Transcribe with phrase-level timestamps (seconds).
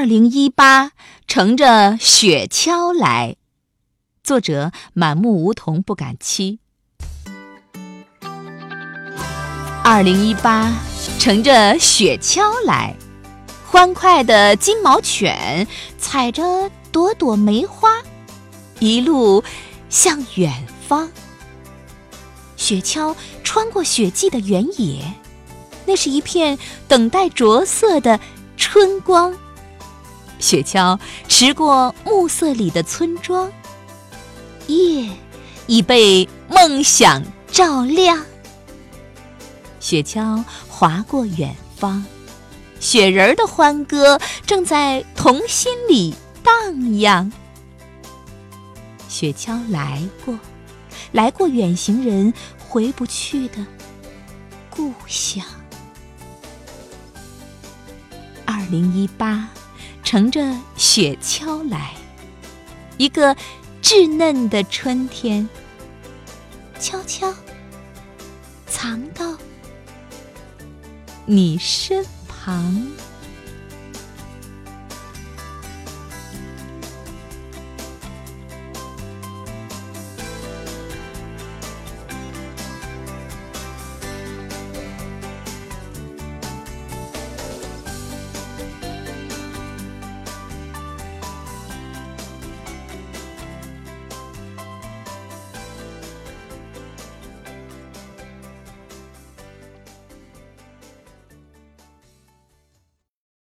[0.00, 0.92] 二零一八
[1.26, 3.36] 乘着雪橇来，
[4.24, 6.56] 作者满目梧桐不敢栖。
[9.84, 10.74] 二零一八
[11.18, 12.96] 乘着雪橇来，
[13.66, 15.68] 欢快的金毛犬
[15.98, 18.00] 踩着朵朵梅花，
[18.78, 19.44] 一路
[19.90, 21.10] 向远方。
[22.56, 23.14] 雪橇
[23.44, 25.12] 穿过雪季的原野，
[25.84, 26.58] 那是一片
[26.88, 28.18] 等待着色的
[28.56, 29.36] 春光。
[30.40, 30.98] 雪橇
[31.28, 33.52] 驰过暮色里的村庄，
[34.66, 35.08] 夜
[35.66, 37.22] 已被梦想
[37.52, 38.24] 照亮。
[39.78, 42.04] 雪橇划过远方，
[42.80, 47.30] 雪人儿的欢歌正在童心里荡漾。
[49.08, 50.38] 雪橇来过。
[51.12, 52.32] 来过远行人
[52.68, 53.66] 回不去的
[54.68, 55.44] 故乡。
[58.44, 59.48] 二零一八，
[60.10, 61.94] 乘着雪橇来，
[62.96, 63.36] 一个
[63.80, 65.48] 稚嫩的春天，
[66.80, 67.32] 悄悄
[68.66, 69.38] 藏到
[71.26, 72.88] 你身旁。